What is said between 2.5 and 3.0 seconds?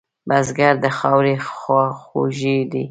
دی